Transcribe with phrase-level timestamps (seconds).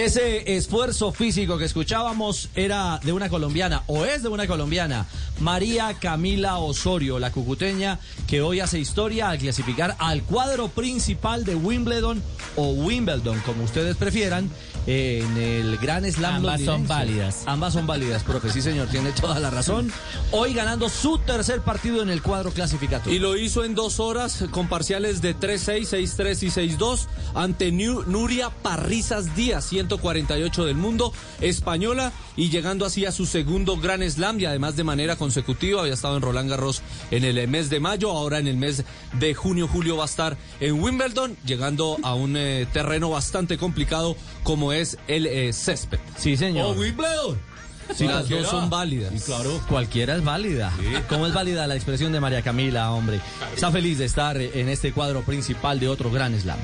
[0.00, 5.04] Ese esfuerzo físico que escuchábamos era de una colombiana, o es de una colombiana,
[5.40, 11.54] María Camila Osorio, la cucuteña, que hoy hace historia al clasificar al cuadro principal de
[11.54, 12.22] Wimbledon
[12.56, 14.50] o Wimbledon, como ustedes prefieran,
[14.86, 16.36] en el Gran Slam.
[16.36, 17.42] Ambas son válidas.
[17.44, 19.92] Ambas son válidas, profe, sí señor, tiene toda la razón.
[20.32, 23.14] Hoy ganando su tercer partido en el cuadro clasificatorio.
[23.14, 28.50] Y lo hizo en dos horas con parciales de 3-6, 6-3 y 6-2 ante Nuria
[28.50, 34.44] Parrizas Díaz, 148 del mundo, española, y llegando así a su segundo Gran Slam y
[34.44, 35.80] además de manera consecutiva.
[35.80, 39.34] Había estado en Roland Garros en el mes de mayo, ahora en el mes de
[39.34, 44.72] junio, julio va a estar en Wimbledon, llegando a un eh, terreno bastante complicado como
[44.72, 45.98] es el eh, césped.
[46.16, 46.66] Sí, señor.
[46.66, 47.50] ¡Oh, Wimbledon!
[47.94, 49.12] Sí, las dos son válidas.
[49.12, 49.60] Y claro.
[49.68, 50.72] Cualquiera es válida.
[51.08, 53.20] ¿Cómo es válida la expresión de María Camila, hombre?
[53.52, 56.58] Está feliz de estar en este cuadro principal de otro Gran Slam.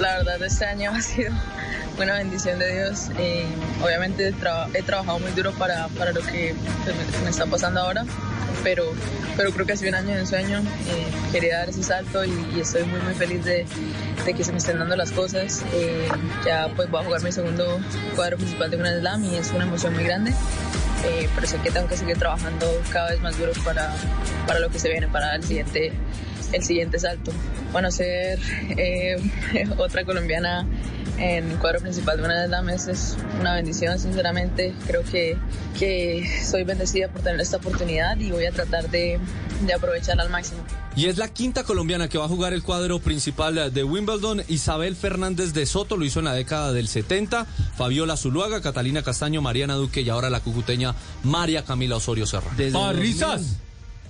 [0.00, 1.32] La verdad, este año ha sido
[1.98, 3.08] una bendición de Dios.
[3.82, 4.28] Obviamente
[4.74, 6.54] he trabajado muy duro para, para lo que
[6.86, 8.04] me, me, está pasando ahora,
[8.62, 8.92] pero,
[9.36, 10.60] pero creo que ha sido un año de ensueño.
[10.60, 13.66] Eh, quería dar ese salto y, estoy muy, muy feliz de,
[14.24, 15.64] de, que se me estén dando las cosas.
[15.72, 16.08] Eh,
[16.46, 17.80] ya pues voy a jugar mi segundo
[18.14, 20.32] cuadro principal de Grand Slam y es una emoción muy grande.
[21.04, 23.92] Eh, pero sé que tengo que seguir trabajando cada vez más duro para,
[24.46, 25.92] para lo que se viene, para el siguiente,
[26.52, 27.32] el siguiente salto.
[27.72, 28.38] Bueno, ser
[28.76, 29.16] eh,
[29.78, 30.66] otra colombiana
[31.18, 34.72] en el cuadro principal de una Slam es una bendición, sinceramente.
[34.86, 35.36] Creo que,
[35.78, 39.18] que soy bendecida por tener esta oportunidad y voy a tratar de,
[39.66, 40.60] de aprovecharla al máximo.
[40.96, 44.42] Y es la quinta colombiana que va a jugar el cuadro principal de Wimbledon.
[44.48, 47.44] Isabel Fernández de Soto lo hizo en la década del 70.
[47.76, 52.50] Fabiola Zuluaga, Catalina Castaño, Mariana Duque y ahora la cucuteña María Camila Osorio Serra.
[52.72, 53.58] ¡Parrizas!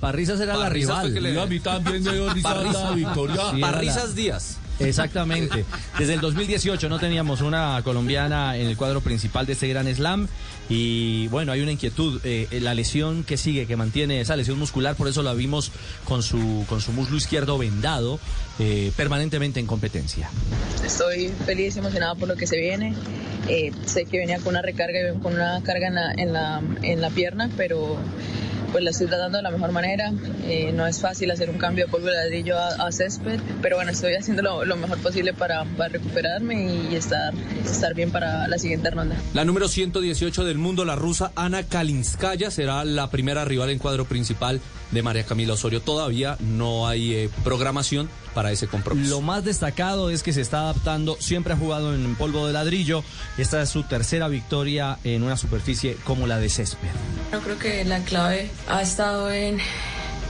[0.00, 1.14] Parrizas era Parrizas la rival.
[1.14, 3.36] que le- Y a mí también me dio risa la victoria.
[3.50, 4.56] Sí, era Parrizas Díaz.
[4.80, 5.64] Exactamente.
[5.98, 10.28] Desde el 2018 no teníamos una colombiana en el cuadro principal de este Gran Slam.
[10.68, 12.20] Y bueno, hay una inquietud.
[12.24, 15.72] eh, la lesión que sigue, que mantiene esa lesión muscular, por eso la vimos
[16.04, 18.20] con su, con su muslo izquierdo vendado
[18.60, 20.30] eh, permanentemente en competencia.
[20.84, 22.94] Estoy feliz y emocionada por lo que se viene.
[23.48, 26.62] Eh, sé que venía con una recarga y con una carga en la, en la,
[26.82, 27.96] en la pierna, pero
[28.72, 30.12] pues la estoy tratando de la mejor manera.
[30.44, 33.76] Eh, no es fácil hacer un cambio de polvo de ladrillo a, a césped, pero
[33.76, 37.32] bueno, estoy haciendo lo, lo mejor posible para, para recuperarme y estar,
[37.64, 39.16] estar bien para la siguiente ronda.
[39.34, 44.04] La número 118 del mundo, la rusa Ana Kalinskaya, será la primera rival en cuadro
[44.04, 45.80] principal de María Camila Osorio.
[45.80, 49.10] Todavía no hay eh, programación para ese compromiso.
[49.10, 53.02] Lo más destacado es que se está adaptando, siempre ha jugado en polvo de ladrillo.
[53.36, 56.88] Esta es su tercera victoria en una superficie como la de césped.
[57.32, 59.58] Yo creo que la clave ha estado en,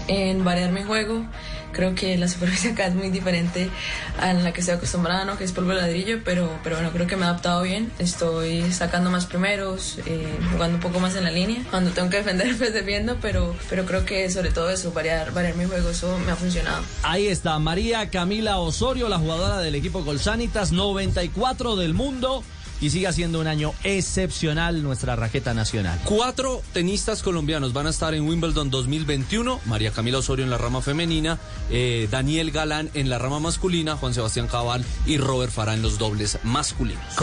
[0.08, 1.24] en variar mi juego.
[1.70, 3.70] Creo que la superficie acá es muy diferente
[4.18, 5.38] a la que estoy acostumbrada, ¿no?
[5.38, 7.92] que es polvo ladrillo, pero, pero bueno, creo que me he adaptado bien.
[8.00, 11.62] Estoy sacando más primeros, eh, jugando un poco más en la línea.
[11.70, 15.54] Cuando tengo que defender, pues defiendo, pero, pero creo que sobre todo eso, variar, variar
[15.54, 16.82] mi juego, eso me ha funcionado.
[17.04, 22.42] Ahí está María Camila Osorio, la jugadora del equipo Colsanitas, 94 del mundo
[22.80, 25.98] y sigue siendo un año excepcional nuestra raqueta nacional.
[26.04, 29.60] Cuatro tenistas colombianos van a estar en Wimbledon 2021.
[29.66, 31.38] María Camila Osorio en la rama femenina,
[31.70, 35.98] eh, Daniel Galán en la rama masculina, Juan Sebastián Cabal y Robert Farah en los
[35.98, 37.14] dobles masculinos.